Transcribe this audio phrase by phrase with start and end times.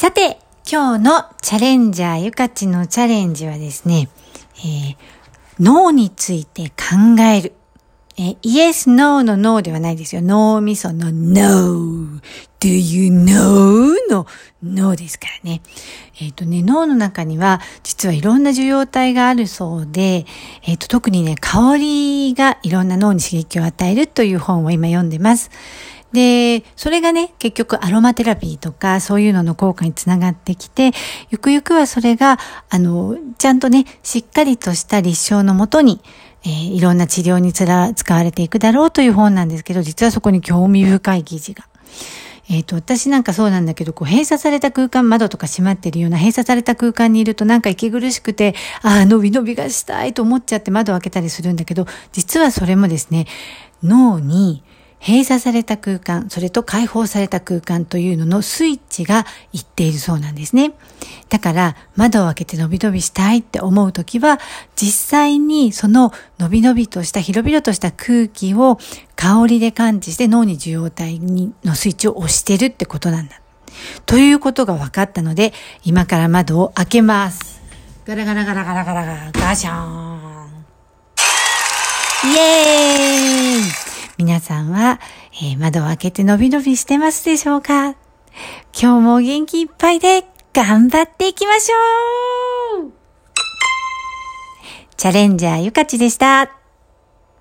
[0.00, 4.08] さて、今日のチャレンジャーゆかちのチャレンジはですね、
[4.58, 4.96] えー、
[5.58, 7.52] 脳について考える。
[8.16, 10.22] えー、yes, no の no ではないですよ。
[10.22, 12.20] 脳みその no.
[12.60, 13.92] do you know?
[14.08, 14.28] の
[14.62, 15.62] no ですからね。
[16.20, 20.26] えっ、ー、とね、脳の中には実はいろんな受容体があるそうで、
[20.62, 25.50] えっ、ー、と特にね、香りがいろんな脳に刺激を与えるという本を今読んでます。
[26.12, 30.92] で、それがね、結局アロマテラピーとかそういうのの効果につながってきて、
[31.30, 32.38] ゆくゆくはそれが、
[32.70, 36.00] あの、ちゃんとね、しっかりとした立証のもとに、
[36.44, 41.64] えー、いろんな治療につら使われていくだろうという本なんですけど、実はそこに興味深い記事が。
[42.50, 53.26] えっ、ー、と、私なんかそうなんだけど、こう、閉鎖された空間、窓とか閉まってるような閉鎖された空間にいるとなんか息苦しくて、ああ、伸び伸びがしたいと思っちゃって窓を開けたりするんだけど、実はそれもですね、
[53.82, 54.62] 脳に
[55.00, 60.72] 閉鎖された空間、それと解放された空間というののスイッチがいっているそうなんですね。
[61.28, 64.40] だから窓を開けて伸び伸びしたいって思うときは、
[64.76, 68.78] 実際にその伸び伸びとした広々とした空気を
[69.14, 73.40] 香りで感知して脳に受容体にのスイッチを押してるってことなんだ。
[74.06, 75.52] ということが分かったので、
[75.84, 77.60] 今から窓を開けます。
[78.04, 80.48] ガラガラガラガラガラガラガシャーン。
[82.24, 83.87] イエーイ
[84.18, 85.00] 皆さんは、
[85.32, 87.90] えー、窓を開けてのびのびしてますでしょうか？
[88.78, 92.92] 今日も元気いっぱいで頑張っていきましょう
[94.96, 96.57] チャレンジャーゆかちでした。